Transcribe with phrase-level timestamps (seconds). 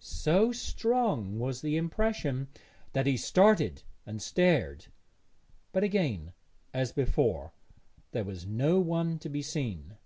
[0.00, 2.48] So strong was the impression
[2.92, 4.88] that he started and stared;
[5.72, 6.34] but again,
[6.74, 7.54] as before,
[8.10, 9.96] there was no one to be seen.